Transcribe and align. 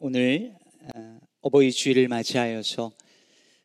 오늘 0.00 0.54
어, 0.94 1.18
어버이 1.40 1.72
주일을 1.72 2.06
맞이하여서 2.06 2.92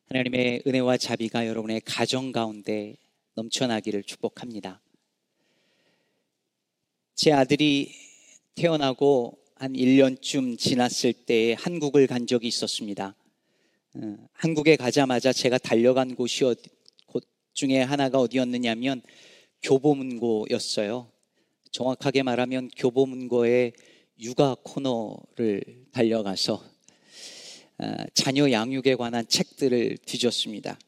하나님의 0.07 0.63
은혜와 0.65 0.97
자비가 0.97 1.45
여러분의 1.45 1.81
가정 1.85 2.31
가운데 2.31 2.95
넘쳐나기를 3.35 4.01
축복합니다. 4.01 4.81
제 7.13 7.31
아들이 7.31 7.91
태어나고 8.55 9.37
한 9.57 9.73
1년쯤 9.73 10.57
지났을 10.57 11.13
때 11.13 11.55
한국을 11.59 12.07
간 12.07 12.25
적이 12.25 12.47
있었습니다. 12.47 13.15
어, 13.93 14.17
한국에 14.33 14.75
가자마자 14.75 15.31
제가 15.31 15.59
달려간 15.59 16.15
곳이 16.15 16.45
어디, 16.45 16.67
곳 17.05 17.27
중에 17.53 17.79
하나가 17.79 18.17
어디였느냐면 18.17 19.03
교보문고였어요. 19.61 21.11
정확하게 21.69 22.23
말하면 22.23 22.71
교보문고의 22.75 23.73
육아 24.23 24.55
코너를 24.63 25.87
달려가서 25.91 26.63
어, 27.79 27.95
자녀 28.13 28.49
양육에 28.49 28.95
관한 28.95 29.27
책들을 29.27 29.97
뒤졌습니다. 29.97 30.79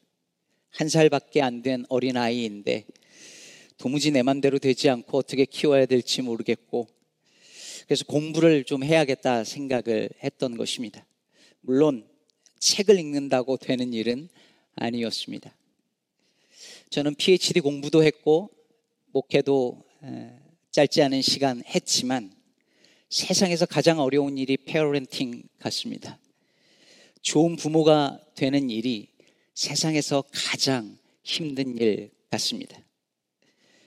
한 0.70 0.88
살밖에 0.88 1.42
안 1.42 1.60
된 1.60 1.84
어린 1.90 2.16
아이인데 2.16 2.86
도무지 3.76 4.10
내 4.10 4.22
맘대로 4.22 4.58
되지 4.58 4.88
않고 4.88 5.18
어떻게 5.18 5.44
키워야 5.44 5.84
될지 5.84 6.22
모르겠고 6.22 6.88
그래서 7.84 8.06
공부를 8.06 8.64
좀 8.64 8.82
해야겠다 8.82 9.44
생각을 9.44 10.08
했던 10.24 10.56
것입니다. 10.56 11.06
물론 11.60 12.08
책을 12.58 12.98
읽는다고 12.98 13.58
되는 13.58 13.92
일은 13.92 14.30
아니었습니다. 14.76 15.54
저는 16.88 17.14
PhD 17.16 17.60
공부도 17.60 18.02
했고 18.02 18.48
목회도 19.12 19.84
짧지 20.70 21.02
않은 21.02 21.20
시간 21.20 21.62
했지만 21.66 22.35
세상에서 23.16 23.64
가장 23.64 23.98
어려운 23.98 24.36
일이 24.36 24.58
페어렌팅 24.58 25.42
같습니다. 25.58 26.18
좋은 27.22 27.56
부모가 27.56 28.20
되는 28.34 28.68
일이 28.68 29.08
세상에서 29.54 30.22
가장 30.30 30.98
힘든 31.22 31.78
일 31.78 32.10
같습니다. 32.28 32.78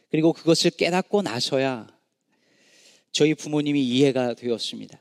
그리고 0.10 0.34
그것을 0.34 0.72
깨닫고 0.72 1.22
나서야 1.22 1.96
저희 3.12 3.36
부모님이 3.36 3.88
이해가 3.88 4.34
되었습니다. 4.34 5.00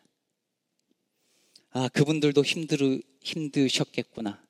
아, 1.71 1.89
그분들도 1.89 2.45
힘들, 2.45 3.03
힘드셨겠구나. 3.23 4.47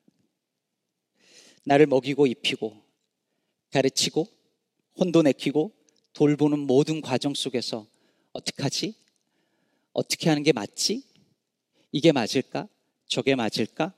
나를 1.63 1.87
먹이고 1.87 2.27
입히고 2.27 2.83
가르치고 3.71 4.27
혼돈 4.99 5.27
내키고 5.27 5.73
돌보는 6.15 6.59
모든 6.59 7.01
과정 7.01 7.33
속에서 7.33 7.87
어떡하지? 8.33 9.07
어떻게 9.99 10.29
하는 10.29 10.45
게 10.45 10.53
맞지? 10.53 11.03
이게 11.91 12.13
맞을까? 12.13 12.69
저게 13.09 13.35
맞을까? 13.35 13.93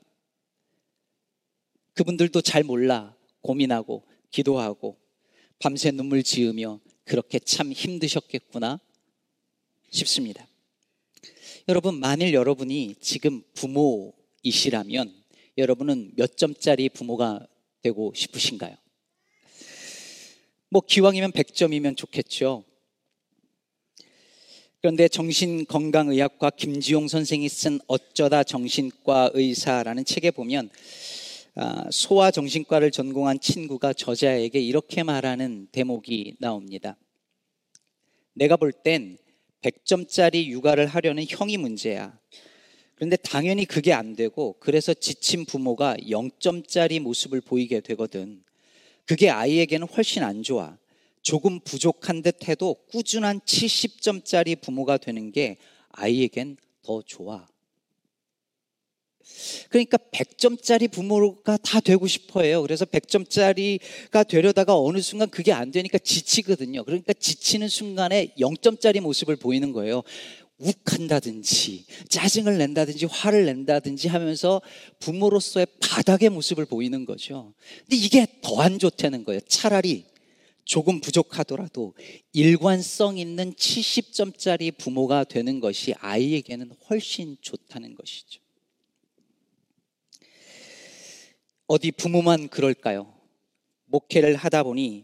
그분들도 1.93 2.41
잘 2.41 2.63
몰라 2.63 3.15
고민하고 3.41 4.07
기도하고 4.31 4.97
밤새 5.59 5.91
눈물 5.91 6.23
지으며 6.23 6.79
그렇게 7.03 7.37
참 7.37 7.71
힘드셨겠구나 7.71 8.79
싶습니다. 9.91 10.47
여러분, 11.67 11.99
만일 11.99 12.33
여러분이 12.33 12.95
지금 12.99 13.43
부모이시라면 13.53 15.13
여러분은 15.59 16.13
몇 16.15 16.35
점짜리 16.35 16.89
부모가 16.89 17.45
되고 17.83 18.11
싶으신가요? 18.15 18.75
뭐 20.69 20.81
기왕이면 20.81 21.31
100점이면 21.33 21.95
좋겠죠. 21.95 22.63
그런데 24.81 25.07
정신건강의학과 25.07 26.49
김지용 26.49 27.07
선생이 27.07 27.47
쓴 27.49 27.79
어쩌다 27.85 28.43
정신과 28.43 29.29
의사라는 29.35 30.05
책에 30.05 30.31
보면 30.31 30.71
아, 31.53 31.85
소아 31.91 32.31
정신과를 32.31 32.89
전공한 32.89 33.39
친구가 33.39 33.93
저자에게 33.93 34.59
이렇게 34.59 35.03
말하는 35.03 35.67
대목이 35.71 36.37
나옵니다. 36.39 36.97
내가 38.33 38.57
볼 38.57 38.71
땐 38.71 39.19
100점짜리 39.61 40.45
육아를 40.47 40.87
하려는 40.87 41.25
형이 41.29 41.57
문제야. 41.57 42.17
그런데 42.95 43.17
당연히 43.17 43.65
그게 43.65 43.93
안 43.93 44.15
되고 44.15 44.55
그래서 44.59 44.95
지친 44.95 45.45
부모가 45.45 45.95
0점짜리 45.97 46.99
모습을 46.99 47.41
보이게 47.41 47.81
되거든. 47.81 48.43
그게 49.05 49.29
아이에게는 49.29 49.87
훨씬 49.89 50.23
안 50.23 50.41
좋아. 50.41 50.75
조금 51.21 51.59
부족한 51.59 52.21
듯 52.21 52.47
해도 52.47 52.75
꾸준한 52.91 53.41
70점짜리 53.41 54.59
부모가 54.59 54.97
되는 54.97 55.31
게 55.31 55.57
아이에겐 55.89 56.57
더 56.83 57.01
좋아. 57.01 57.47
그러니까 59.69 59.97
100점짜리 59.97 60.91
부모가 60.91 61.57
다 61.57 61.79
되고 61.79 62.05
싶어 62.07 62.41
해요. 62.41 62.61
그래서 62.61 62.85
100점짜리가 62.85 64.27
되려다가 64.27 64.77
어느 64.77 64.99
순간 64.99 65.29
그게 65.29 65.51
안 65.51 65.71
되니까 65.71 65.97
지치거든요. 65.99 66.83
그러니까 66.83 67.13
지치는 67.13 67.69
순간에 67.69 68.33
0점짜리 68.39 68.99
모습을 68.99 69.35
보이는 69.35 69.71
거예요. 69.71 70.03
욱한다든지, 70.57 71.85
짜증을 72.09 72.59
낸다든지, 72.59 73.07
화를 73.07 73.45
낸다든지 73.45 74.09
하면서 74.09 74.61
부모로서의 74.99 75.65
바닥의 75.79 76.29
모습을 76.29 76.65
보이는 76.65 77.05
거죠. 77.05 77.53
근데 77.79 77.95
이게 77.95 78.27
더 78.41 78.61
안 78.61 78.77
좋다는 78.77 79.23
거예요. 79.23 79.39
차라리 79.47 80.05
조금 80.71 81.01
부족하더라도 81.01 81.95
일관성 82.31 83.17
있는 83.17 83.51
70점짜리 83.55 84.77
부모가 84.77 85.25
되는 85.25 85.59
것이 85.59 85.93
아이에게는 85.99 86.71
훨씬 86.89 87.35
좋다는 87.41 87.93
것이죠. 87.93 88.39
어디 91.67 91.91
부모만 91.91 92.47
그럴까요? 92.47 93.13
목회를 93.87 94.37
하다 94.37 94.63
보니 94.63 95.03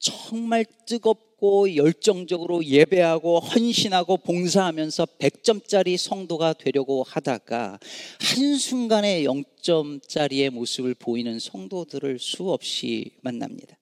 정말 0.00 0.64
뜨겁고 0.88 1.76
열정적으로 1.76 2.64
예배하고 2.64 3.38
헌신하고 3.38 4.16
봉사하면서 4.16 5.06
100점짜리 5.20 5.96
성도가 5.98 6.54
되려고 6.54 7.04
하다가 7.04 7.78
한순간에 8.18 9.22
0점짜리의 9.22 10.50
모습을 10.50 10.94
보이는 10.94 11.38
성도들을 11.38 12.18
수없이 12.18 13.12
만납니다. 13.20 13.78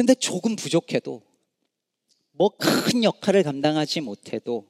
그런데 0.00 0.14
조금 0.14 0.56
부족해도 0.56 1.20
뭐 2.32 2.48
큰 2.56 3.04
역할을 3.04 3.42
감당하지 3.42 4.00
못해도 4.00 4.66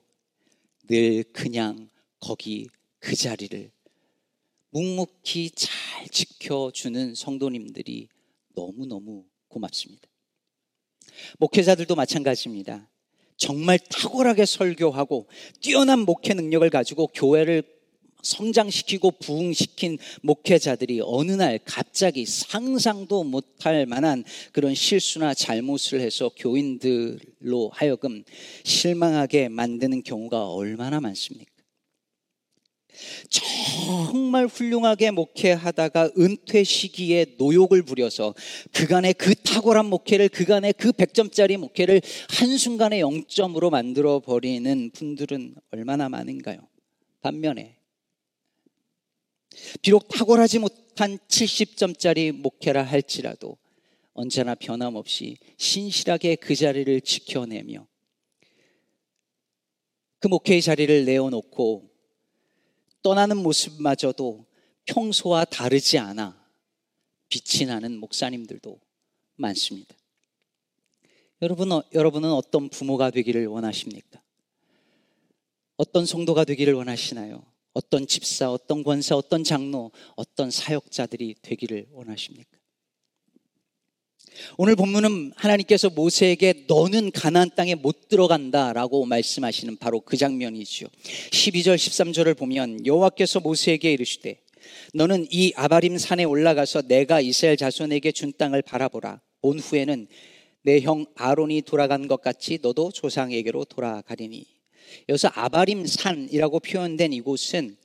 늘 0.89 1.23
그냥 1.33 1.89
거기 2.19 2.67
그 2.99 3.15
자리를 3.15 3.71
묵묵히 4.71 5.53
잘 5.55 6.09
지켜주는 6.09 7.15
성도님들이 7.15 8.09
너무너무 8.57 9.25
고맙습니다. 9.47 10.09
목회자들도 11.39 11.95
마찬가지입니다. 11.95 12.91
정말 13.37 13.79
탁월하게 13.79 14.47
설교하고 14.47 15.29
뛰어난 15.61 16.01
목회 16.01 16.35
능력을 16.35 16.69
가지고 16.71 17.07
교회를 17.07 17.63
성장시키고 18.23 19.13
부흥시킨 19.13 19.99
목회자들이 20.23 21.01
어느 21.05 21.33
날 21.33 21.59
갑자기 21.65 22.27
상상도 22.27 23.25
못할 23.25 23.87
만한 23.87 24.25
그런 24.53 24.75
실수나 24.75 25.35
잘못을 25.35 26.01
해서 26.01 26.31
교인들로 26.37 27.71
하여금 27.73 28.25
실망하게 28.65 29.49
만드는 29.49 30.03
경우가 30.03 30.49
얼마나 30.49 31.01
많습니까? 31.01 31.51
정말 33.29 34.47
훌륭하게 34.47 35.11
목회하다가 35.11 36.11
은퇴 36.19 36.65
시기에 36.65 37.35
노욕을 37.39 37.83
부려서 37.83 38.35
그간의 38.73 39.15
그 39.15 39.35
탁월한 39.35 39.87
목회를 39.87 40.29
그간의 40.29 40.75
그 40.75 40.93
100점짜리 40.93 41.57
목회를 41.57 42.03
한순간에 42.29 43.01
0점으로 43.01 43.71
만들어 43.71 44.21
버리는 44.21 44.91
분들은 44.91 45.55
얼마나 45.73 46.09
많은가요? 46.09 46.59
반면에 47.23 47.79
비록 49.82 50.09
탁월하지 50.09 50.59
못한 50.59 51.18
70점짜리 51.28 52.32
목회라 52.32 52.82
할지라도 52.82 53.56
언제나 54.12 54.54
변함없이 54.54 55.36
신실하게 55.56 56.36
그 56.36 56.54
자리를 56.54 57.00
지켜내며 57.00 57.86
그 60.18 60.28
목회의 60.28 60.60
자리를 60.60 61.06
내어놓고 61.06 61.91
떠나는 63.03 63.38
모습마저도 63.38 64.44
평소와 64.84 65.47
다르지 65.47 65.98
않아 65.98 66.38
빛이 67.30 67.66
나는 67.66 67.98
목사님들도 67.98 68.78
많습니다. 69.36 69.94
여러분, 71.41 71.71
여러분은 71.94 72.30
어떤 72.30 72.68
부모가 72.68 73.10
되기를 73.10 73.47
원하십니까? 73.47 74.21
어떤 75.77 76.04
성도가 76.04 76.44
되기를 76.44 76.74
원하시나요? 76.74 77.50
어떤 77.72 78.07
집사, 78.07 78.51
어떤 78.51 78.83
권사, 78.83 79.17
어떤 79.17 79.45
장로, 79.45 79.93
어떤 80.17 80.51
사역자들이 80.51 81.37
되기를 81.43 81.87
원하십니까? 81.93 82.59
오늘 84.57 84.77
본문은 84.77 85.33
하나님께서 85.37 85.91
모세에게 85.91 86.65
너는 86.67 87.11
가나안 87.11 87.51
땅에 87.55 87.75
못 87.75 88.09
들어간다라고 88.09 89.05
말씀하시는 89.05 89.77
바로 89.77 90.01
그 90.01 90.17
장면이죠. 90.17 90.87
12절 91.31 91.77
13절을 91.77 92.37
보면 92.37 92.87
여호와께서 92.87 93.41
모세에게 93.41 93.93
이르시되 93.93 94.41
너는 94.95 95.27
이 95.31 95.53
아바림 95.57 95.99
산에 95.99 96.25
올라가서 96.25 96.83
내가 96.83 97.21
이스라엘 97.21 97.57
자손에게 97.57 98.13
준 98.13 98.33
땅을 98.37 98.63
바라보라. 98.63 99.21
온 99.43 99.59
후에는 99.59 100.07
내 100.63 100.81
형 100.81 101.07
아론이 101.16 101.63
돌아간 101.63 102.07
것 102.07 102.21
같이 102.21 102.59
너도 102.61 102.91
조상에게로 102.93 103.65
돌아가리니. 103.65 104.59
여기서 105.09 105.31
아바림 105.34 105.87
산이라고 105.87 106.60
표현된 106.60 107.13
이곳은 107.13 107.77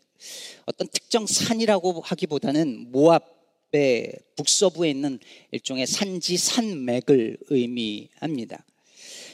어떤 0.65 0.87
특정 0.87 1.25
산이라고 1.27 2.01
하기보다는 2.01 2.91
모압의 2.91 4.13
북서부에 4.35 4.89
있는 4.89 5.19
일종의 5.51 5.87
산지 5.87 6.37
산맥을 6.37 7.37
의미합니다. 7.49 8.65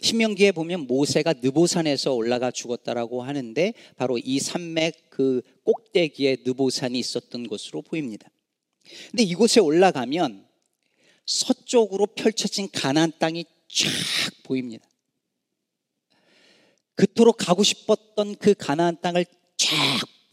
신명기에 0.02 0.52
보면 0.52 0.88
모세가 0.88 1.36
느보산에서 1.42 2.14
올라가 2.14 2.50
죽었다라고 2.50 3.22
하는데 3.22 3.74
바로 3.96 4.18
이 4.18 4.40
산맥 4.40 5.10
그 5.10 5.42
꼭대기에 5.64 6.38
느보산이 6.44 6.98
있었던 6.98 7.48
것으로 7.48 7.84
보입니다. 7.84 8.30
근데 9.12 9.24
이곳에 9.24 9.60
올라가면 9.60 10.46
서쪽으로 11.26 12.08
펼쳐진 12.08 12.70
가나안 12.72 13.14
땅이 13.20 13.46
쫙 13.70 13.90
보입니다. 14.44 14.86
그토록 16.96 17.38
가고 17.38 17.64
싶었던 17.64 18.36
그 18.36 18.54
가나안 18.54 19.00
땅을 19.02 19.26
쫙 19.58 19.70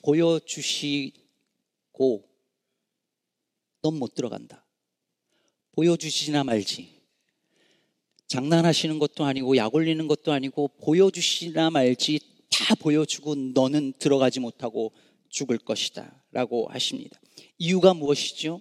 보여주시고 0.03 1.19
넌 3.83 3.95
못 3.95 4.15
들어간다. 4.15 4.65
보여주시나 5.73 6.45
말지. 6.45 6.99
장난하시는 8.27 8.99
것도 8.99 9.25
아니고 9.25 9.57
약 9.57 9.75
올리는 9.75 10.07
것도 10.07 10.33
아니고 10.33 10.69
보여주시나 10.83 11.71
말지 11.71 12.21
다 12.51 12.75
보여주고 12.75 13.35
너는 13.35 13.95
들어가지 13.99 14.41
못하고 14.41 14.93
죽을 15.29 15.59
것이다. 15.59 16.23
라고 16.33 16.67
하십니다. 16.69 17.19
이유가 17.59 17.95
무엇이죠? 17.95 18.61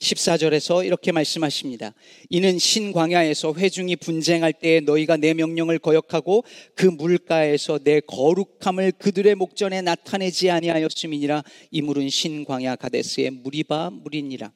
14절에서 0.00 0.84
이렇게 0.84 1.12
말씀하십니다. 1.12 1.94
이는 2.28 2.58
신광야에서 2.58 3.54
회중이 3.54 3.96
분쟁할 3.96 4.52
때에 4.52 4.80
너희가 4.80 5.16
내 5.16 5.34
명령을 5.34 5.78
거역하고 5.78 6.44
그 6.74 6.86
물가에서 6.86 7.78
내 7.82 8.00
거룩함을 8.00 8.92
그들의 8.92 9.34
목전에 9.34 9.82
나타내지 9.82 10.50
아니하였음이니라 10.50 11.42
이 11.70 11.82
물은 11.82 12.08
신광야 12.08 12.76
가데스의 12.76 13.30
물이바 13.30 13.90
물이니라. 13.90 14.52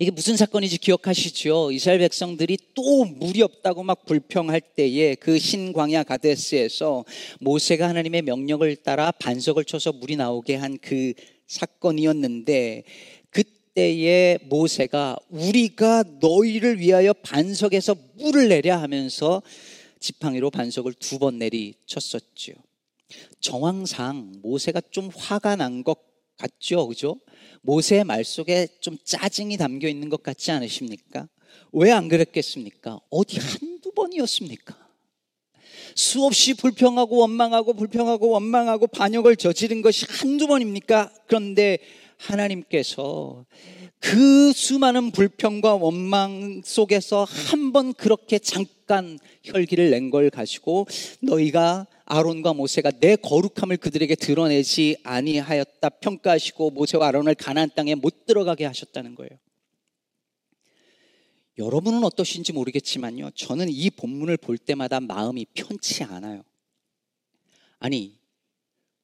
이게 0.00 0.10
무슨 0.10 0.36
사건인지 0.36 0.78
기억하시죠? 0.78 1.70
이스라엘 1.72 1.98
백성들이 1.98 2.56
또 2.74 3.04
물이 3.04 3.42
없다고 3.42 3.82
막 3.82 4.06
불평할 4.06 4.60
때에 4.60 5.14
그 5.16 5.38
신광야 5.38 6.04
가데스에서 6.04 7.04
모세가 7.40 7.88
하나님의 7.88 8.22
명령을 8.22 8.76
따라 8.76 9.10
반석을 9.10 9.64
쳐서 9.64 9.92
물이 9.92 10.16
나오게 10.16 10.54
한 10.56 10.78
그 10.78 11.12
사건이었는데 11.46 12.84
그 12.84 13.23
때에 13.74 14.38
모세가 14.44 15.16
우리가 15.30 16.04
너희를 16.20 16.78
위하여 16.78 17.12
반석에서 17.12 17.96
물을 18.16 18.48
내려 18.48 18.76
하면서 18.76 19.42
지팡이로 20.00 20.50
반석을 20.50 20.94
두 20.94 21.18
번 21.18 21.38
내리쳤었죠. 21.38 22.52
정황상 23.40 24.40
모세가 24.42 24.80
좀 24.90 25.10
화가 25.14 25.56
난 25.56 25.82
것 25.82 25.98
같죠, 26.36 26.88
그죠? 26.88 27.16
모세의 27.62 28.04
말 28.04 28.24
속에 28.24 28.68
좀 28.80 28.96
짜증이 29.04 29.56
담겨 29.56 29.88
있는 29.88 30.08
것 30.08 30.22
같지 30.22 30.50
않으십니까? 30.50 31.28
왜 31.72 31.90
안 31.90 32.08
그랬겠습니까? 32.08 33.00
어디 33.10 33.38
한두 33.38 33.92
번이었습니까? 33.92 34.76
수없이 35.96 36.54
불평하고 36.54 37.16
원망하고 37.18 37.74
불평하고 37.74 38.30
원망하고 38.30 38.88
반역을 38.88 39.36
저지른 39.36 39.80
것이 39.82 40.06
한두 40.08 40.46
번입니까? 40.48 41.12
그런데 41.26 41.78
하나님께서 42.24 43.44
그 44.00 44.52
수많은 44.52 45.10
불평과 45.12 45.74
원망 45.76 46.62
속에서 46.64 47.24
한 47.24 47.72
번 47.72 47.92
그렇게 47.92 48.38
잠깐 48.38 49.18
혈기를 49.42 49.90
낸 49.90 50.10
걸 50.10 50.30
가지고 50.30 50.86
너희가 51.20 51.86
아론과 52.04 52.52
모세가 52.54 52.92
내 53.00 53.16
거룩함을 53.16 53.78
그들에게 53.78 54.14
드러내지 54.14 54.98
아니하였다 55.02 55.88
평가하시고 55.88 56.70
모세와 56.70 57.08
아론을 57.08 57.34
가나안 57.34 57.70
땅에 57.74 57.94
못 57.94 58.26
들어가게 58.26 58.64
하셨다는 58.66 59.14
거예요. 59.14 59.30
여러분은 61.58 62.04
어떠신지 62.04 62.52
모르겠지만요. 62.52 63.30
저는 63.34 63.68
이 63.68 63.90
본문을 63.90 64.36
볼 64.36 64.58
때마다 64.58 65.00
마음이 65.00 65.46
편치 65.54 66.02
않아요. 66.04 66.42
아니, 67.78 68.18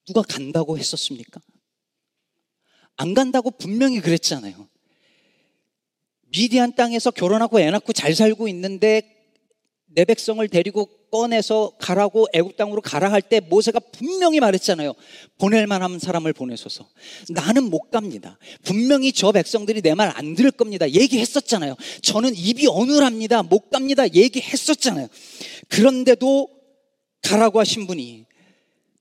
누가 0.07 0.23
간다고 0.23 0.77
했었습니까? 0.79 1.41
안 3.01 3.15
간다고 3.15 3.51
분명히 3.51 4.01
그랬잖아요. 4.01 4.69
미디안 6.33 6.75
땅에서 6.75 7.11
결혼하고 7.11 7.59
애 7.59 7.71
낳고 7.71 7.95
잘 7.95 8.15
살고 8.15 8.47
있는데 8.49 9.17
내 9.87 10.05
백성을 10.05 10.47
데리고 10.49 10.87
꺼내서 11.11 11.73
가라고 11.81 12.29
애굽 12.35 12.57
땅으로 12.59 12.83
가라 12.83 13.11
할 13.11 13.23
때 13.23 13.41
모세가 13.41 13.81
분명히 13.81 14.39
말했잖아요. 14.39 14.93
보낼 15.39 15.67
만한 15.67 15.99
사람을 15.99 16.35
보내소서. 16.35 16.89
나는 17.31 17.65
못 17.71 17.91
갑니다. 17.91 18.39
분명히 18.65 19.13
저 19.13 19.33
백성들이 19.33 19.81
내 19.81 19.95
말 19.95 20.13
안 20.15 20.35
들을 20.37 20.51
겁니다. 20.51 20.89
얘기했었잖아요. 20.91 21.77
저는 22.03 22.37
입이 22.37 22.67
어눌합니다. 22.69 23.45
못 23.45 23.71
갑니다. 23.71 24.07
얘기했었잖아요. 24.13 25.09
그런데도 25.69 26.49
가라고 27.23 27.61
하신 27.61 27.87
분이 27.87 28.27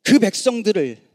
그 0.03 0.19
백성들을 0.19 1.08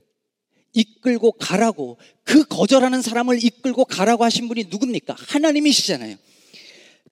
이끌고 0.75 1.33
가라고 1.33 1.97
그 2.25 2.45
거절하는 2.45 3.01
사람을 3.01 3.43
이끌고 3.43 3.87
가라고 3.87 4.25
하신 4.25 4.49
분이 4.49 4.65
누굽니까? 4.71 5.17
하나님이시잖아요. 5.19 6.17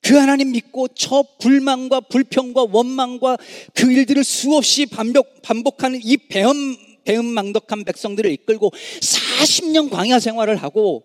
그 0.03 0.17
하나님 0.17 0.51
믿고 0.51 0.89
저 0.89 1.25
불만과 1.39 2.01
불평과 2.01 2.67
원망과 2.71 3.39
그 3.73 3.93
일들을 3.93 4.25
수없이 4.25 4.87
반복, 4.87 5.43
반복하는 5.43 6.01
이 6.03 6.17
배음, 6.17 6.77
배음망덕한 7.05 7.85
백성들을 7.85 8.31
이끌고 8.33 8.73
40년 9.01 9.91
광야 9.91 10.19
생활을 10.19 10.57
하고 10.57 11.05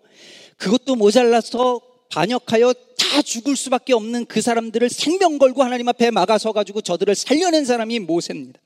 그것도 0.56 0.96
모자라서 0.96 1.80
반역하여 2.10 2.72
다 2.72 3.22
죽을 3.22 3.54
수밖에 3.54 3.92
없는 3.92 4.26
그 4.26 4.40
사람들을 4.40 4.88
생명 4.88 5.38
걸고 5.38 5.62
하나님 5.62 5.88
앞에 5.88 6.10
막아서 6.10 6.52
가지고 6.52 6.80
저들을 6.80 7.14
살려낸 7.14 7.64
사람이 7.64 8.00
모세입니다. 8.00 8.60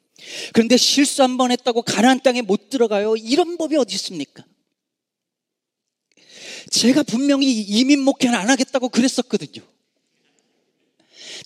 그런데 0.53 0.77
실수 0.77 1.23
한 1.23 1.37
번 1.37 1.51
했다고 1.51 1.83
가나안 1.83 2.21
땅에 2.21 2.43
못 2.43 2.71
들어가요. 2.71 3.17
이런 3.17 3.57
법이 3.57 3.77
어디 3.77 3.95
있습니까? 3.95 4.45
제가 6.71 7.03
분명히 7.03 7.61
이민 7.61 8.01
목회는 8.01 8.39
안 8.39 8.49
하겠다고 8.51 8.89
그랬었거든요. 8.89 9.67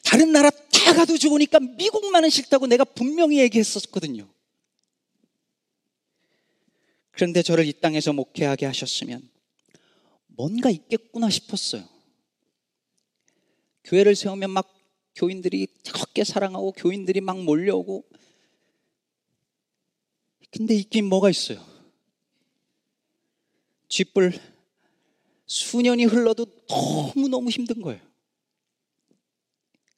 다른 0.04 0.32
나라 0.32 0.50
다 0.50 0.94
가도 0.94 1.16
좋으니까 1.16 1.58
미국만은 1.58 2.30
싫다고 2.30 2.66
내가 2.66 2.84
분명히 2.84 3.38
얘기했었거든요. 3.38 4.28
그런데 7.10 7.42
저를 7.42 7.66
이 7.66 7.72
땅에서 7.72 8.12
목회하게 8.12 8.66
하셨으면 8.66 9.28
뭔가 10.26 10.70
있겠구나 10.70 11.30
싶었어요. 11.30 11.88
교회를 13.84 14.14
세우면 14.14 14.50
막 14.50 14.72
교인들이 15.14 15.66
적게 15.82 16.24
사랑하고 16.24 16.72
교인들이 16.72 17.22
막 17.22 17.42
몰려오고 17.42 18.04
근데 20.50 20.74
있긴 20.74 21.06
뭐가 21.06 21.30
있어요? 21.30 21.64
쥐뿔 23.88 24.32
수년이 25.46 26.04
흘러도 26.06 26.46
너무너무 26.68 27.50
힘든 27.50 27.80
거예요. 27.82 28.00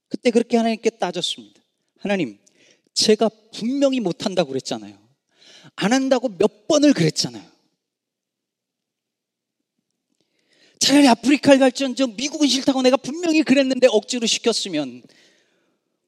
그때 0.08 0.30
그렇게 0.30 0.56
하나님께 0.56 0.90
따졌습니다. 0.90 1.60
하나님, 1.98 2.38
제가 2.94 3.30
분명히 3.52 4.00
못한다고 4.00 4.50
그랬잖아요. 4.50 4.98
안 5.76 5.92
한다고 5.92 6.28
몇 6.28 6.66
번을 6.66 6.92
그랬잖아요. 6.92 7.58
차라리 10.80 11.08
아프리카를 11.08 11.58
갈지언정 11.58 12.16
미국은 12.16 12.48
싫다고 12.48 12.82
내가 12.82 12.96
분명히 12.96 13.42
그랬는데 13.42 13.88
억지로 13.90 14.26
시켰으면 14.26 15.02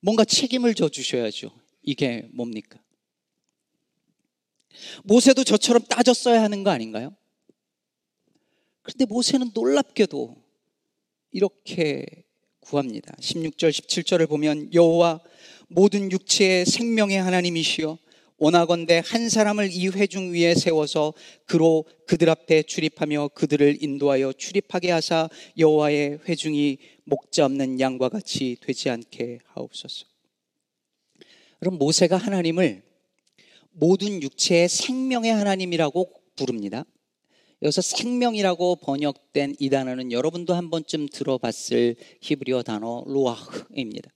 뭔가 0.00 0.25
책임을 0.25 0.75
져 0.75 0.88
주셔야죠. 0.88 1.50
이게 1.82 2.28
뭡니까? 2.32 2.78
모세도 5.04 5.44
저처럼 5.44 5.82
따졌어야 5.84 6.42
하는 6.42 6.64
거 6.64 6.70
아닌가요? 6.70 7.14
그런데 8.82 9.04
모세는 9.04 9.50
놀랍게도 9.54 10.36
이렇게 11.32 12.06
구합니다. 12.60 13.14
16절 13.20 13.70
17절을 13.70 14.28
보면 14.28 14.72
여호와 14.74 15.20
모든 15.68 16.10
육체의 16.10 16.66
생명의 16.66 17.20
하나님이시여 17.22 17.98
원하건대 18.38 19.02
한 19.04 19.28
사람을 19.28 19.70
이 19.70 19.88
회중 19.88 20.32
위에 20.32 20.54
세워서 20.54 21.12
그로 21.44 21.84
그들 22.06 22.30
앞에 22.30 22.62
출입하며 22.62 23.28
그들을 23.34 23.82
인도하여 23.82 24.32
출입하게 24.32 24.90
하사 24.92 25.28
여호와의 25.58 26.20
회중이 26.26 26.78
목자 27.04 27.44
없는 27.44 27.80
양과 27.80 28.08
같이 28.08 28.56
되지 28.62 28.88
않게 28.88 29.40
하옵소서. 29.44 30.06
그럼 31.58 31.76
모세가 31.76 32.16
하나님을 32.16 32.89
모든 33.80 34.22
육체의 34.22 34.68
생명의 34.68 35.32
하나님이라고 35.32 36.12
부릅니다. 36.37 36.84
여기서 37.62 37.80
생명이라고 37.80 38.76
번역된 38.76 39.56
이 39.58 39.70
단어는 39.70 40.12
여러분도 40.12 40.54
한 40.54 40.70
번쯤 40.70 41.08
들어봤을 41.08 41.96
히브리어 42.20 42.62
단어 42.62 43.02
로아흐입니다. 43.06 44.10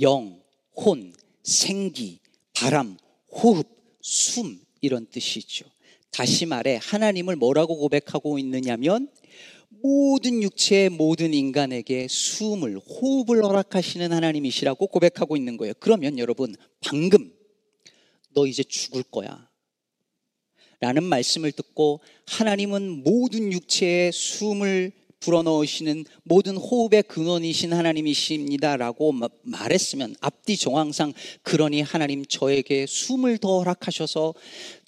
영, 0.00 0.40
혼, 0.76 1.12
생기, 1.42 2.20
바람, 2.54 2.96
호흡, 3.28 3.66
숨 4.00 4.60
이런 4.80 5.06
뜻이죠. 5.06 5.66
다시 6.12 6.46
말해 6.46 6.78
하나님을 6.80 7.36
뭐라고 7.36 7.76
고백하고 7.76 8.38
있느냐면 8.38 9.08
모든 9.68 10.42
육체의 10.42 10.90
모든 10.90 11.34
인간에게 11.34 12.06
숨을 12.08 12.78
호흡을 12.78 13.44
허락하시는 13.44 14.12
하나님이시라고 14.12 14.86
고백하고 14.86 15.36
있는 15.36 15.56
거예요. 15.56 15.74
그러면 15.78 16.18
여러분 16.18 16.54
방금 16.80 17.39
너 18.34 18.46
이제 18.46 18.62
죽을 18.62 19.02
거야. 19.02 19.48
라는 20.80 21.04
말씀을 21.04 21.52
듣고 21.52 22.00
하나님은 22.26 23.02
모든 23.04 23.52
육체에 23.52 24.10
숨을 24.12 24.92
불어넣으시는 25.20 26.06
모든 26.22 26.56
호흡의 26.56 27.02
근원이신 27.02 27.74
하나님이십니다라고 27.74 29.12
말했으면 29.42 30.16
앞뒤 30.20 30.56
정황상 30.56 31.12
그러니 31.42 31.82
하나님 31.82 32.24
저에게 32.24 32.86
숨을 32.86 33.36
더 33.36 33.58
허락하셔서 33.58 34.32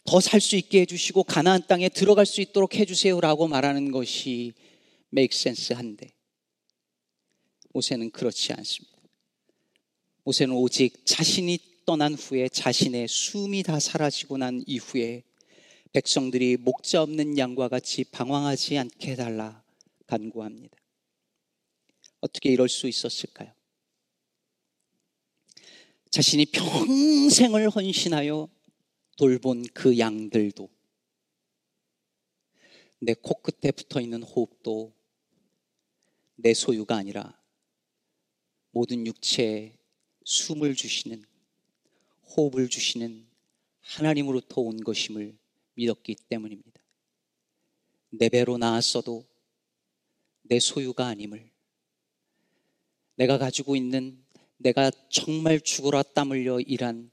더 0.05 0.21
살 0.21 0.41
수 0.41 0.57
있게 0.57 0.81
해주시고 0.81 1.25
가나안 1.25 1.67
땅에 1.69 1.89
들어갈 1.89 2.27
수 2.27 2.41
있도록 2.41 2.75
해주세요라고 2.75 3.47
말하는 3.47 3.93
것이 3.93 4.53
make 5.13 5.37
sense 5.37 5.77
한데 5.77 6.13
모세는 7.73 8.11
그렇지 8.11 8.53
않습니다. 8.53 8.97
모세는 10.25 10.55
오직 10.55 11.07
자신이 11.07 11.59
떠난 11.85 12.15
후에 12.15 12.49
자신의 12.49 13.09
숨이 13.09 13.63
다 13.63 13.81
사라지고 13.81 14.39
난 14.39 14.63
이후에 14.67 15.25
백성들이 15.93 16.57
목자 16.59 17.03
없는 17.03 17.37
양과 17.39 17.69
같이 17.69 18.05
방황하지 18.05 18.79
않게 18.79 19.13
해달라 19.13 19.63
간구합니다. 20.07 20.77
어떻게 22.21 22.51
이럴 22.51 22.69
수 22.69 22.89
있었을까요? 22.89 23.53
자신이 26.11 26.47
평생을 26.47 27.71
헌신하여 27.71 28.49
돌본 29.17 29.65
그 29.75 29.99
양들도 29.99 30.69
내 33.01 33.15
코끝에 33.15 33.73
붙어 33.73 34.01
있는 34.01 34.23
호흡도 34.23 34.93
내 36.37 36.55
소유가 36.55 36.97
아니라 36.97 37.39
모든 38.71 39.07
육체에 39.07 39.77
숨을 40.25 40.75
주시는 40.75 41.25
호흡을 42.37 42.69
주시는 42.69 43.27
하나님으로부터 43.81 44.61
온 44.61 44.83
것임을 44.83 45.37
믿었기 45.75 46.17
때문입니다. 46.29 46.83
내 48.11 48.29
배로 48.29 48.59
나았어도 48.59 49.27
내 50.43 50.61
소유가 50.61 51.07
아님을 51.07 51.51
내가 53.17 53.39
가지고 53.39 53.77
있는 53.77 54.23
내가 54.57 54.91
정말 55.09 55.61
죽으라 55.61 56.03
땀 56.03 56.31
흘려 56.31 56.61
일한 56.61 57.11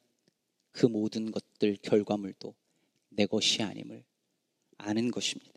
그 0.71 0.85
모든 0.85 1.31
것들 1.31 1.77
결과물도 1.81 2.53
내 3.09 3.25
것이 3.25 3.63
아님을 3.63 4.03
아는 4.77 5.11
것입니다. 5.11 5.53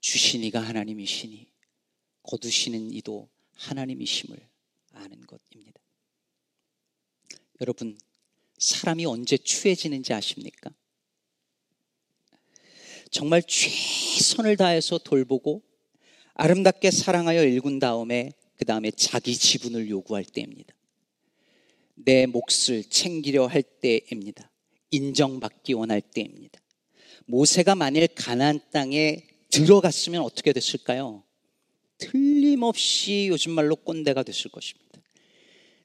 주신 0.00 0.42
이가 0.44 0.60
하나님이시니 0.60 1.46
거두시는 2.22 2.92
이도 2.92 3.28
하나님이심을 3.54 4.38
아는 4.92 5.20
것입니다. 5.26 5.80
여러분, 7.60 7.96
사람이 8.62 9.04
언제 9.06 9.36
추해지는지 9.36 10.12
아십니까? 10.12 10.70
정말 13.10 13.42
최선을 13.42 14.56
다해서 14.56 14.98
돌보고 14.98 15.62
아름답게 16.34 16.92
사랑하여 16.92 17.42
일군 17.44 17.80
다음에 17.80 18.32
그 18.56 18.64
다음에 18.64 18.92
자기 18.92 19.36
지분을 19.36 19.90
요구할 19.90 20.24
때입니다. 20.24 20.72
내 21.96 22.26
몫을 22.26 22.84
챙기려 22.88 23.46
할 23.46 23.62
때입니다. 23.62 24.48
인정받기 24.92 25.72
원할 25.72 26.00
때입니다. 26.00 26.60
모세가 27.26 27.74
만일 27.74 28.06
가나안 28.06 28.60
땅에 28.70 29.26
들어갔으면 29.50 30.22
어떻게 30.22 30.52
됐을까요? 30.52 31.24
틀림없이 31.98 33.26
요즘 33.28 33.52
말로 33.52 33.74
꼰대가 33.74 34.22
됐을 34.22 34.52
것입니다. 34.52 34.91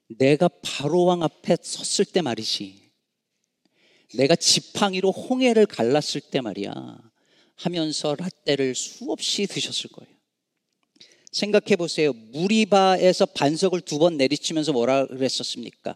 내가 0.08 0.48
바로왕 0.62 1.24
앞에 1.24 1.58
섰을 1.62 2.06
때 2.06 2.22
말이지. 2.22 2.88
내가 4.16 4.36
지팡이로 4.36 5.12
홍해를 5.12 5.66
갈랐을 5.66 6.22
때 6.32 6.42
말이야. 6.42 6.98
하면서 7.56 8.16
라떼를 8.16 8.76
수없이 8.76 9.48
드셨을 9.48 9.90
거예요. 9.92 10.16
생각해 11.32 11.76
보세요. 11.76 12.14
무리바에서 12.14 13.26
반석을 13.28 13.82
두 13.82 13.98
번 14.00 14.18
내리치면서 14.18 14.72
뭐라 14.72 15.08
그랬었습니까? 15.08 15.96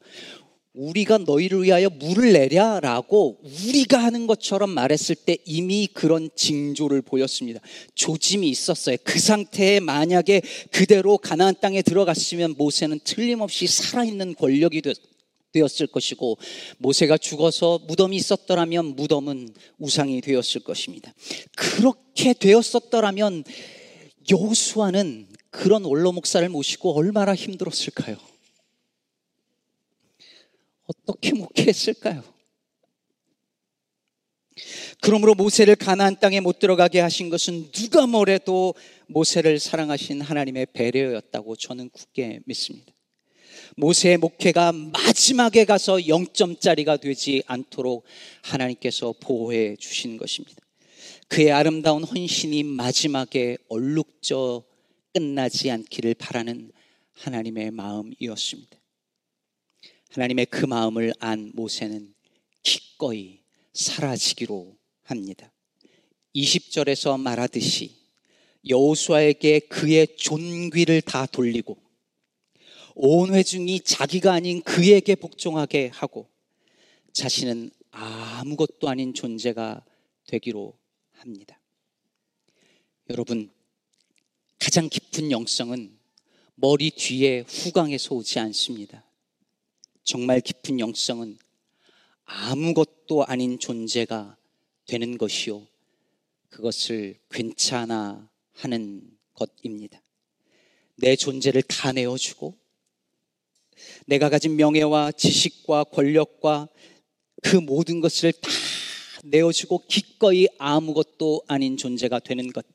우리가 0.74 1.18
너희를 1.20 1.63
위하여 1.63 1.90
물을 1.90 2.32
내랴라고 2.32 3.40
우리가 3.44 4.01
하는 4.01 4.25
것처럼 4.25 4.70
말했을 4.70 5.16
때 5.16 5.38
이미 5.46 5.88
그런 5.92 6.30
징조를 6.36 7.01
보였습니다. 7.01 7.60
조짐이 7.96 8.50
있었어요. 8.50 8.96
그 9.04 9.20
상태에 9.20 9.80
만약에 9.82 10.42
그대로 10.72 11.18
가나안 11.18 11.56
땅에 11.60 11.82
들어갔으면 11.82 12.56
모세는 12.58 13.01
틀림없이 13.04 13.68
살아있는 13.68 14.36
권력이 14.36 14.82
됐, 14.82 14.96
되었을 15.51 15.88
것이고 15.88 16.38
모세가 16.78 17.18
죽어서 17.18 17.80
무덤이 17.88 18.16
있었더라면 18.16 18.96
무덤은 18.96 19.50
우상이 19.78 20.22
되었을 20.22 20.62
것입니다. 20.62 21.13
그렇게 21.58 22.34
되었었더라면 22.34 23.44
여호수아는 24.30 25.28
그런 25.50 25.84
원로 25.84 26.13
목사를 26.13 26.48
모시고 26.48 26.98
얼마나 26.98 27.36
힘들었을까요? 27.36 28.30
어떻게 30.91 31.33
목회했을까요? 31.33 32.24
그러므로 35.01 35.33
모세를 35.33 35.75
가나안 35.75 36.19
땅에 36.19 36.39
못 36.39 36.60
들어가게 36.60 37.00
하신 37.00 37.29
것은 37.29 37.71
누가 37.71 38.05
뭐래도 38.05 38.75
모세를 39.07 39.60
사랑하신 39.60 40.21
하나님의 40.21 40.67
배려였다고 40.74 41.55
저는 41.55 41.89
굳게 41.89 42.41
믿습니다. 42.45 42.93
모세의 43.77 44.17
목회가 44.17 44.71
마지막에 44.71 45.65
가서 45.65 45.95
0점짜리가 45.95 47.00
되지 47.00 47.41
않도록 47.48 48.03
하나님께서 48.43 49.13
보호해 49.19 49.75
주신 49.77 50.17
것입니다. 50.17 50.62
그의 51.29 51.51
아름다운 51.51 52.03
헌신이 52.03 52.63
마지막에 52.63 53.57
얼룩져 53.69 54.63
끝나지 55.13 55.71
않기를 55.71 56.13
바라는 56.15 56.71
하나님의 57.13 57.71
마음이었습니다. 57.71 58.80
하나님의 60.12 60.48
그 60.48 60.65
마음을 60.65 61.13
안 61.20 61.51
모세는 61.56 62.13
기꺼이 62.63 63.39
사라지기로 63.74 64.77
합니다. 65.03 65.51
20절에서 66.36 67.20
말하듯이 67.20 67.96
여호수아에게 68.68 69.60
그의 69.60 70.15
존귀를 70.18 71.01
다 71.01 71.25
돌리고 71.25 71.77
온 72.96 73.34
회중이 73.34 73.80
자기가 73.82 74.34
아닌 74.34 74.62
그에게 74.62 75.15
복종하게 75.15 75.88
하고 75.94 76.30
자신은 77.13 77.72
아무것도 77.91 78.89
아닌 78.89 79.13
존재가 79.13 79.86
되기로 80.27 80.77
합니다. 81.13 81.60
여러분, 83.10 83.50
가장 84.60 84.89
깊은 84.89 85.32
영성은 85.32 85.98
머리 86.56 86.91
뒤에 86.91 87.46
후광에서 87.48 88.15
오지 88.15 88.39
않습니다. 88.39 89.06
정말 90.03 90.41
깊은 90.41 90.79
영성은 90.79 91.38
아무것도 92.25 93.25
아닌 93.25 93.60
존재가 93.60 94.38
되는 94.86 95.17
것이요. 95.17 95.67
그것을 96.50 97.17
괜찮아 97.29 98.29
하는 98.53 99.17
것입니다. 99.34 100.01
내 100.96 101.15
존재를 101.15 101.62
다 101.63 101.91
내어주고 101.91 102.58
내가 104.05 104.29
가진 104.29 104.55
명예와 104.55 105.12
지식과 105.13 105.86
권력과 105.86 106.67
그 107.41 107.55
모든 107.55 108.01
것을 108.01 108.31
다 108.34 108.50
내어주고 109.24 109.86
기꺼이 109.88 110.48
아무것도 110.58 111.43
아닌 111.48 111.77
존재가 111.77 112.20
되는 112.20 112.51
것. 112.51 112.65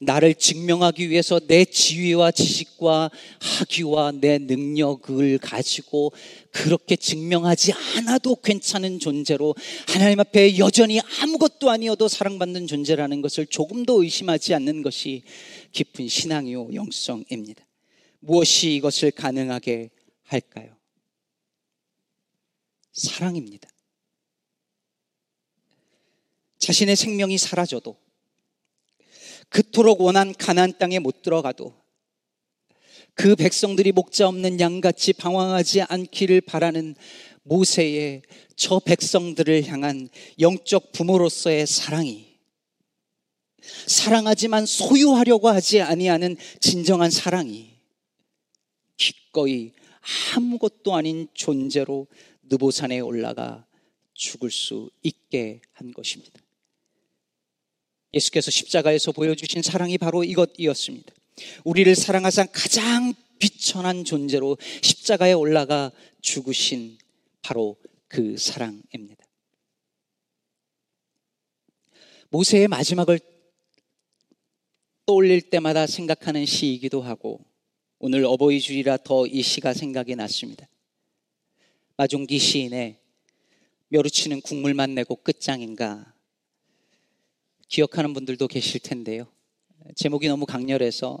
나를 0.00 0.34
증명하기 0.34 1.10
위해서 1.10 1.40
내 1.40 1.64
지위와 1.64 2.30
지식과 2.30 3.10
학위와 3.40 4.12
내 4.12 4.38
능력을 4.38 5.38
가지고 5.38 6.12
그렇게 6.50 6.96
증명하지 6.96 7.72
않아도 7.96 8.36
괜찮은 8.36 8.98
존재로 8.98 9.54
하나님 9.88 10.20
앞에 10.20 10.58
여전히 10.58 11.00
아무것도 11.00 11.70
아니어도 11.70 12.08
사랑받는 12.08 12.66
존재라는 12.66 13.22
것을 13.22 13.46
조금도 13.46 14.02
의심하지 14.02 14.54
않는 14.54 14.82
것이 14.82 15.22
깊은 15.72 16.08
신앙이요 16.08 16.74
영성입니다. 16.74 17.66
무엇이 18.20 18.74
이것을 18.74 19.10
가능하게 19.12 19.90
할까요? 20.24 20.76
사랑입니다. 22.92 23.68
자신의 26.58 26.96
생명이 26.96 27.38
사라져도 27.38 27.96
그토록 29.48 30.00
원한 30.00 30.34
가나안 30.34 30.78
땅에 30.78 30.98
못 30.98 31.22
들어가도 31.22 31.74
그 33.14 33.34
백성들이 33.34 33.92
목자 33.92 34.28
없는 34.28 34.60
양같이 34.60 35.12
방황하지 35.14 35.82
않기를 35.82 36.42
바라는 36.42 36.94
모세의 37.44 38.22
저 38.56 38.78
백성들을 38.78 39.66
향한 39.68 40.08
영적 40.38 40.92
부모로서의 40.92 41.66
사랑이 41.66 42.36
사랑하지만 43.86 44.66
소유하려고 44.66 45.48
하지 45.48 45.80
아니하는 45.80 46.36
진정한 46.60 47.10
사랑이 47.10 47.78
기꺼이 48.96 49.72
아무것도 50.34 50.94
아닌 50.94 51.28
존재로 51.34 52.06
느보산에 52.44 53.00
올라가 53.00 53.66
죽을 54.14 54.50
수 54.50 54.90
있게 55.02 55.60
한 55.72 55.92
것입니다. 55.92 56.40
예수께서 58.16 58.50
십자가에서 58.50 59.12
보여주신 59.12 59.62
사랑이 59.62 59.98
바로 59.98 60.24
이것이었습니다. 60.24 61.14
우리를 61.64 61.94
사랑하사 61.94 62.46
가장 62.46 63.14
비천한 63.38 64.04
존재로 64.04 64.56
십자가에 64.82 65.34
올라가 65.34 65.92
죽으신 66.22 66.98
바로 67.42 67.76
그 68.08 68.36
사랑입니다. 68.38 69.24
모세의 72.30 72.68
마지막을 72.68 73.20
떠올릴 75.04 75.42
때마다 75.50 75.86
생각하는 75.86 76.46
시이기도 76.46 77.02
하고 77.02 77.44
오늘 77.98 78.24
어버이 78.24 78.60
주일이라 78.60 78.98
더 78.98 79.26
이 79.26 79.42
시가 79.42 79.74
생각이 79.74 80.16
났습니다. 80.16 80.66
마종기 81.96 82.38
시인의 82.38 82.98
멸우치는 83.88 84.40
국물만 84.40 84.94
내고 84.94 85.16
끝장인가 85.16 86.15
기억하는 87.68 88.12
분들도 88.12 88.46
계실 88.48 88.80
텐데요. 88.80 89.26
제목이 89.96 90.28
너무 90.28 90.46
강렬해서 90.46 91.20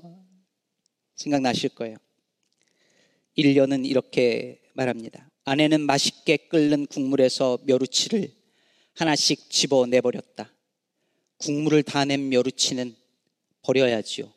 생각나실 1.14 1.70
거예요. 1.70 1.96
1년은 3.36 3.86
이렇게 3.86 4.62
말합니다. 4.74 5.30
아내는 5.44 5.82
맛있게 5.82 6.36
끓는 6.48 6.86
국물에서 6.86 7.58
멸우치를 7.64 8.32
하나씩 8.94 9.50
집어 9.50 9.86
내버렸다. 9.86 10.52
국물을 11.38 11.82
다 11.82 12.04
낸 12.04 12.28
멸우치는 12.28 12.96
버려야지요. 13.62 14.32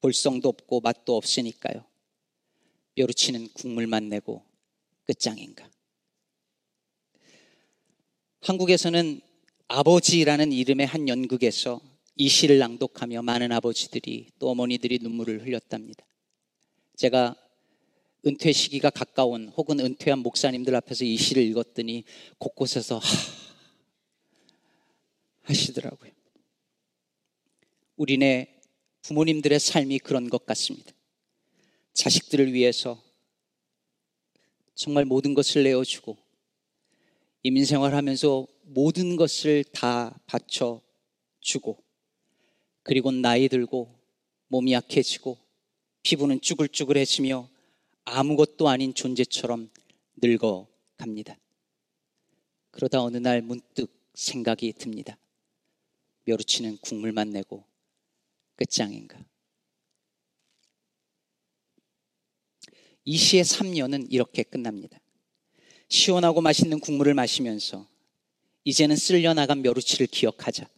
볼성도 0.00 0.48
없고 0.48 0.80
맛도 0.80 1.16
없으니까요. 1.16 1.84
멸우치는 2.96 3.48
국물만 3.54 4.08
내고 4.08 4.44
끝장인가. 5.04 5.68
한국에서는 8.40 9.20
아버지라는 9.68 10.52
이름의 10.52 10.86
한 10.86 11.08
연극에서 11.08 11.80
이 12.16 12.28
시를 12.28 12.58
낭독하며 12.58 13.22
많은 13.22 13.50
아버지들이 13.50 14.28
또 14.38 14.50
어머니들이 14.50 14.98
눈물을 15.00 15.44
흘렸답니다. 15.44 16.04
제가 16.96 17.34
은퇴 18.26 18.52
시기가 18.52 18.90
가까운 18.90 19.48
혹은 19.48 19.80
은퇴한 19.80 20.20
목사님들 20.20 20.74
앞에서 20.76 21.04
이 21.04 21.16
시를 21.16 21.42
읽었더니 21.42 22.04
곳곳에서 22.38 22.98
하, 22.98 23.08
하시더라고요. 25.42 26.12
우리네 27.96 28.60
부모님들의 29.02 29.60
삶이 29.60 29.98
그런 29.98 30.30
것 30.30 30.46
같습니다. 30.46 30.92
자식들을 31.92 32.52
위해서 32.52 33.02
정말 34.74 35.04
모든 35.04 35.34
것을 35.34 35.62
내어주고 35.62 36.16
이민생활 37.42 37.94
하면서 37.94 38.46
모든 38.64 39.16
것을 39.16 39.64
다 39.64 40.18
바쳐 40.26 40.80
주고 41.40 41.82
그리고 42.82 43.10
나이 43.10 43.48
들고 43.48 43.98
몸이 44.48 44.72
약해지고 44.72 45.38
피부는 46.02 46.40
쭈글쭈글해지며 46.40 47.48
아무것도 48.04 48.68
아닌 48.68 48.94
존재처럼 48.94 49.70
늙어 50.16 50.68
갑니다. 50.96 51.38
그러다 52.70 53.02
어느 53.02 53.16
날 53.16 53.42
문득 53.42 53.90
생각이 54.14 54.72
듭니다. 54.74 55.18
멸우치는 56.24 56.78
국물만 56.78 57.30
내고 57.30 57.64
끝장인가? 58.56 59.18
이 63.04 63.16
시의 63.16 63.44
3년은 63.44 64.06
이렇게 64.10 64.42
끝납니다. 64.42 64.98
시원하고 65.88 66.40
맛있는 66.40 66.80
국물을 66.80 67.12
마시면서 67.14 67.86
이제는 68.64 68.96
쓸려나간 68.96 69.62
멸우치를 69.62 70.06
기억하자. 70.06 70.68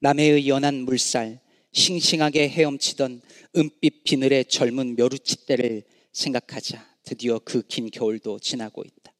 남해의 0.00 0.48
연한 0.48 0.82
물살, 0.82 1.40
싱싱하게 1.72 2.48
헤엄치던 2.48 3.20
은빛 3.56 4.04
비늘의 4.04 4.44
젊은 4.46 4.94
멸우치 4.96 5.46
때를 5.46 5.82
생각하자 6.12 6.86
드디어 7.02 7.38
그 7.40 7.62
긴 7.66 7.90
겨울도 7.90 8.38
지나고 8.38 8.84
있다. 8.84 9.12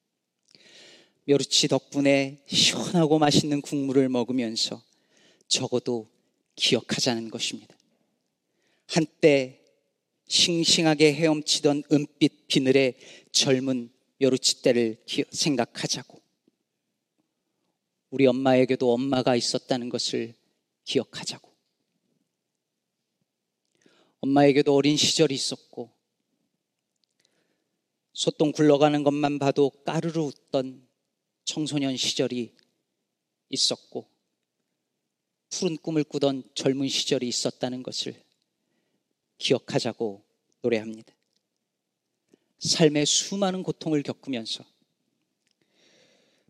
멸우치 1.24 1.68
덕분에 1.68 2.44
시원하고 2.46 3.18
맛있는 3.18 3.60
국물을 3.60 4.08
먹으면서 4.08 4.82
적어도 5.48 6.08
기억하자는 6.54 7.30
것입니다. 7.30 7.76
한때 8.86 9.60
싱싱하게 10.28 11.14
헤엄치던 11.14 11.84
은빛 11.90 12.46
비늘의 12.46 12.94
젊은 13.32 13.90
멸우치 14.18 14.62
때를 14.62 15.02
생각하자고. 15.32 16.23
우리 18.14 18.28
엄마에게도 18.28 18.92
엄마가 18.92 19.34
있었다는 19.34 19.88
것을 19.88 20.34
기억하자고. 20.84 21.52
엄마에게도 24.20 24.72
어린 24.72 24.96
시절이 24.96 25.34
있었고, 25.34 25.90
소똥 28.12 28.52
굴러가는 28.52 29.02
것만 29.02 29.40
봐도 29.40 29.68
까르르 29.84 30.20
웃던 30.20 30.86
청소년 31.44 31.96
시절이 31.96 32.54
있었고, 33.48 34.08
푸른 35.50 35.76
꿈을 35.76 36.04
꾸던 36.04 36.44
젊은 36.54 36.86
시절이 36.86 37.26
있었다는 37.26 37.82
것을 37.82 38.14
기억하자고 39.38 40.24
노래합니다. 40.62 41.12
삶의 42.60 43.06
수많은 43.06 43.64
고통을 43.64 44.04
겪으면서 44.04 44.64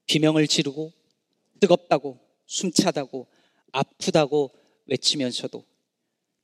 비명을 0.05 0.47
지르고 0.47 0.93
뜨겁다고 1.61 2.19
숨차다고 2.47 3.27
아프다고 3.73 4.51
외치면서도 4.87 5.65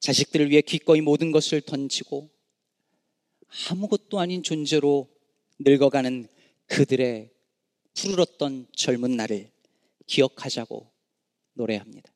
자식들을 0.01 0.51
위해 0.51 0.62
기꺼이 0.62 1.01
모든 1.01 1.31
것을 1.31 1.61
던지고 1.61 2.31
아무것도 3.68 4.18
아닌 4.18 4.42
존재로 4.42 5.09
늙어가는 5.59 6.29
그들의 6.66 7.31
푸르렀던 7.94 8.68
젊은 8.75 9.16
날을 9.16 9.51
기억하자고 10.07 10.90
노래합니다. 11.55 12.11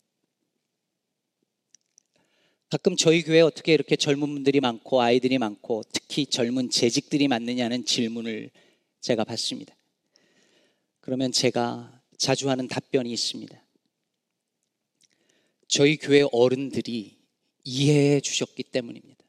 가끔 2.70 2.96
저희 2.96 3.22
교회 3.22 3.40
어떻게 3.40 3.74
이렇게 3.74 3.94
젊은 3.94 4.32
분들이 4.32 4.60
많고 4.60 5.00
아이들이 5.00 5.38
많고 5.38 5.82
특히 5.92 6.26
젊은 6.26 6.70
재직들이 6.70 7.28
많느냐는 7.28 7.84
질문을 7.84 8.50
제가 9.00 9.24
받습니다. 9.24 9.76
그러면 11.00 11.30
제가 11.30 12.02
자주 12.24 12.48
하는 12.48 12.68
답변이 12.68 13.12
있습니다. 13.12 13.62
저희 15.68 15.98
교회 15.98 16.24
어른들이 16.32 17.18
이해해 17.64 18.20
주셨기 18.22 18.62
때문입니다. 18.62 19.22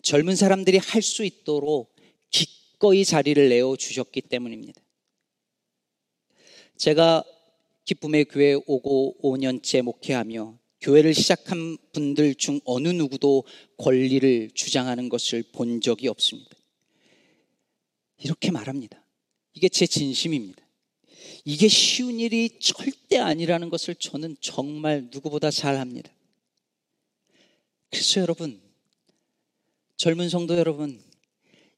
젊은 0.00 0.36
사람들이 0.36 0.78
할 0.78 1.02
수 1.02 1.22
있도록 1.22 1.94
기꺼이 2.30 3.04
자리를 3.04 3.46
내어 3.50 3.76
주셨기 3.76 4.22
때문입니다. 4.22 4.80
제가 6.78 7.24
기쁨의 7.84 8.24
교회 8.24 8.54
오고 8.54 9.18
5년째 9.22 9.82
목회하며 9.82 10.58
교회를 10.80 11.12
시작한 11.12 11.76
분들 11.92 12.36
중 12.36 12.60
어느 12.64 12.88
누구도 12.88 13.44
권리를 13.76 14.52
주장하는 14.54 15.10
것을 15.10 15.42
본 15.52 15.82
적이 15.82 16.08
없습니다. 16.08 16.56
이렇게 18.16 18.50
말합니다. 18.50 19.04
이게 19.54 19.68
제 19.68 19.86
진심입니다. 19.86 20.62
이게 21.44 21.68
쉬운 21.68 22.20
일이 22.20 22.58
절대 22.60 23.18
아니라는 23.18 23.70
것을 23.70 23.94
저는 23.94 24.36
정말 24.40 25.08
누구보다 25.10 25.50
잘 25.50 25.76
압니다. 25.76 26.10
그래서 27.90 28.20
여러분, 28.20 28.60
젊은 29.96 30.28
성도 30.28 30.56
여러분, 30.58 31.02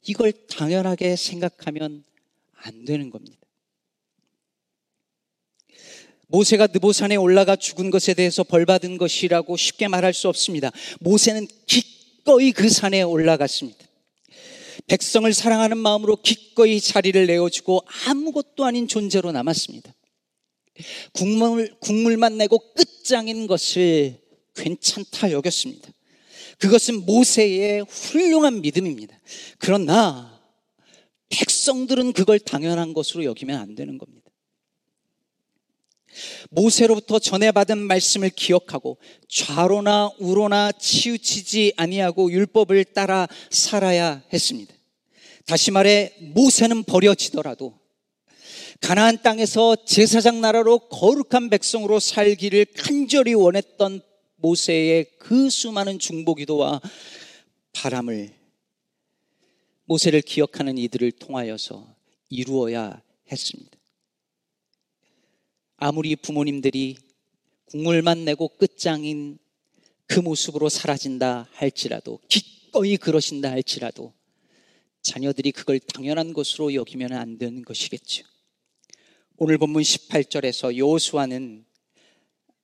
이걸 0.06 0.32
당연하게 0.48 1.16
생각하면 1.16 2.04
안 2.54 2.84
되는 2.84 3.10
겁니다. 3.10 3.38
모세가 6.26 6.68
느보산에 6.68 7.16
올라가 7.16 7.56
죽은 7.56 7.90
것에 7.90 8.14
대해서 8.14 8.44
벌받은 8.44 8.98
것이라고 8.98 9.56
쉽게 9.56 9.88
말할 9.88 10.14
수 10.14 10.28
없습니다. 10.28 10.70
모세는 11.00 11.48
기꺼이 11.66 12.52
그 12.52 12.68
산에 12.68 13.02
올라갔습니다. 13.02 13.89
백성을 14.90 15.32
사랑하는 15.32 15.78
마음으로 15.78 16.16
기꺼이 16.16 16.80
자리를 16.80 17.24
내어주고 17.24 17.84
아무것도 18.08 18.64
아닌 18.64 18.88
존재로 18.88 19.30
남았습니다. 19.30 19.94
국물, 21.12 21.76
국물만 21.78 22.36
내고 22.36 22.58
끝장인 22.74 23.46
것을 23.46 24.20
괜찮다 24.56 25.30
여겼습니다. 25.30 25.92
그것은 26.58 27.06
모세의 27.06 27.82
훌륭한 27.88 28.62
믿음입니다. 28.62 29.16
그러나 29.60 30.42
백성들은 31.28 32.12
그걸 32.12 32.40
당연한 32.40 32.92
것으로 32.92 33.22
여기면 33.22 33.60
안 33.60 33.76
되는 33.76 33.96
겁니다. 33.96 34.28
모세로부터 36.50 37.20
전해받은 37.20 37.78
말씀을 37.78 38.30
기억하고 38.30 38.98
좌로나 39.28 40.10
우로나 40.18 40.72
치우치지 40.72 41.74
아니하고 41.76 42.32
율법을 42.32 42.86
따라 42.86 43.28
살아야 43.50 44.24
했습니다. 44.32 44.79
다시 45.46 45.70
말해 45.70 46.14
모세는 46.34 46.84
버려지더라도 46.84 47.78
가나안 48.80 49.22
땅에서 49.22 49.76
제사장 49.84 50.40
나라로 50.40 50.88
거룩한 50.88 51.50
백성으로 51.50 52.00
살기를 52.00 52.66
간절히 52.76 53.34
원했던 53.34 54.00
모세의 54.36 55.18
그 55.18 55.50
수많은 55.50 55.98
중보기도와 55.98 56.80
바람을 57.72 58.32
모세를 59.84 60.22
기억하는 60.22 60.78
이들을 60.78 61.12
통하여서 61.12 61.94
이루어야 62.30 63.02
했습니다. 63.30 63.78
아무리 65.76 66.16
부모님들이 66.16 66.96
국물만 67.66 68.24
내고 68.24 68.48
끝장인 68.48 69.38
그 70.06 70.20
모습으로 70.20 70.68
사라진다 70.68 71.48
할지라도 71.52 72.18
기꺼이 72.28 72.96
그러신다 72.96 73.50
할지라도 73.50 74.12
자녀들이 75.02 75.52
그걸 75.52 75.80
당연한 75.80 76.32
것으로 76.32 76.74
여기면 76.74 77.12
안 77.12 77.38
되는 77.38 77.62
것이겠죠. 77.62 78.24
오늘 79.36 79.58
본문 79.58 79.82
18절에서 79.82 80.76
여호수아는 80.76 81.64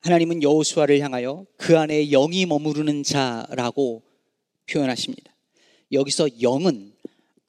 하나님은 0.01 0.43
여호수아를 0.43 1.01
향하여 1.01 1.47
그 1.57 1.79
안에 1.79 2.11
영이 2.11 2.47
머무르는 2.47 3.03
자라고 3.03 4.03
표현하십니다. 4.71 5.35
여기서 5.93 6.41
영은 6.43 6.93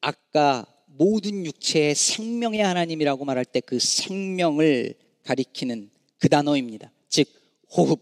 아까 0.02 0.66
모든 0.86 1.46
육체의 1.46 1.94
생명의 1.94 2.62
하나님이라고 2.62 3.26
말할 3.26 3.46
때 3.46 3.60
그 3.60 3.80
생명을 3.80 4.96
가리키는 5.24 5.92
그 6.18 6.30
단어입니다. 6.30 6.92
즉 7.10 7.28
호흡, 7.70 8.02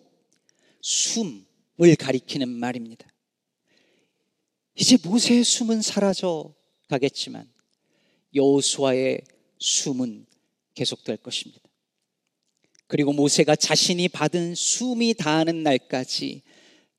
숨을 0.82 1.96
가리키는 1.98 2.48
말입니다. 2.48 3.08
이제 4.76 4.98
모세의 5.04 5.44
숨은 5.44 5.82
사라져 5.82 6.54
가겠지만 6.88 7.50
여호수아의 8.34 9.22
숨은 9.60 10.26
계속될 10.74 11.18
것입니다. 11.18 11.62
그리고 12.88 13.14
모세가 13.14 13.56
자신이 13.56 14.10
받은 14.10 14.56
숨이 14.56 15.16
다하는 15.16 15.64
날까지 15.64 16.44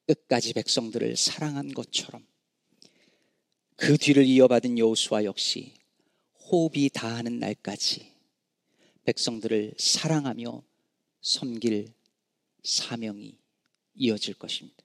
끝까지 0.06 0.52
백성들을 0.54 1.16
사랑한 1.16 1.74
것처럼 1.74 2.26
그 3.76 3.98
뒤를 3.98 4.24
이어받은 4.24 4.78
여호수아 4.78 5.24
역시 5.24 5.74
호흡이 6.50 6.90
다하는 6.92 7.38
날까지 7.38 8.12
백성들을 9.04 9.74
사랑하며 9.78 10.62
섬길 11.20 11.92
사명이 12.62 13.36
이어질 13.94 14.34
것입니다. 14.34 14.84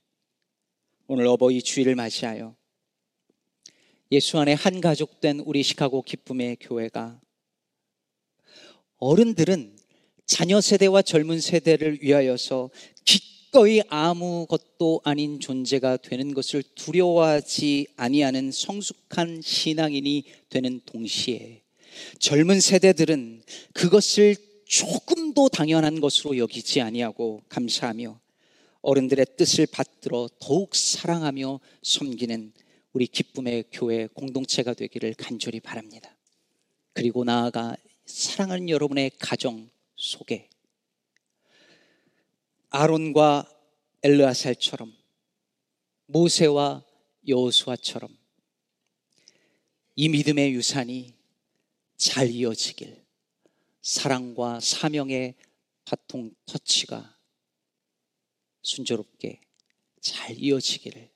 오늘 1.08 1.26
어버이 1.28 1.62
주일을 1.62 1.96
맞이하여 1.96 2.56
예수 4.14 4.38
안에 4.40 4.54
한 4.54 4.82
가족 4.82 5.22
된 5.22 5.40
우리 5.40 5.64
시카고 5.64 6.02
기쁨의 6.02 6.58
교회가 6.60 7.22
어른들은 8.98 9.78
자녀 10.26 10.60
세대와 10.60 11.02
젊은 11.02 11.40
세대를 11.40 12.00
위하여서 12.02 12.72
기꺼이 13.06 13.82
아무것도 13.88 15.00
아닌 15.06 15.40
존재가 15.40 15.98
되는 15.98 16.34
것을 16.34 16.62
두려워하지 16.76 17.88
아니하는 17.96 18.52
성숙한 18.52 19.42
신앙인이 19.42 20.26
되는 20.50 20.82
동시에 20.86 21.62
젊은 22.20 22.60
세대들은 22.60 23.44
그것을 23.74 24.36
조금도 24.66 25.48
당연한 25.48 26.02
것으로 26.02 26.38
여기지 26.38 26.82
아니하고 26.82 27.44
감사하며 27.48 28.20
어른들의 28.82 29.26
뜻을 29.38 29.68
받들어 29.68 30.28
더욱 30.40 30.76
사랑하며 30.76 31.62
섬기는 31.82 32.52
우리 32.94 33.08
기쁨의 33.08 33.66
교회 33.72 34.08
공동체가 34.08 34.74
되기를 34.74 35.14
간절히 35.14 35.60
바랍니다. 35.60 36.18
그리고 36.94 37.24
나아가 37.24 37.76
사랑하는 38.06 38.68
여러분의 38.70 39.12
가정 39.18 39.70
속에 39.96 40.50
아론과 42.70 43.50
엘르아살처럼 44.04 44.94
모세와 46.08 46.84
여호수아처럼 47.28 48.18
이 49.96 50.10
믿음의 50.10 50.54
유산이 50.54 51.14
잘 51.96 52.30
이어지길 52.30 53.06
사랑과 53.82 54.60
사명의 54.60 55.36
바통 55.86 56.34
터치가 56.46 57.18
순조롭게 58.64 59.42
잘 60.02 60.38
이어지기를 60.38 61.11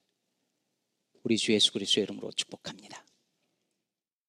우리 1.25 1.38
주 1.38 1.53
예수 1.53 1.73
그리스도의 1.73 2.03
이름으로 2.03 2.31
축복합니다. 2.33 3.03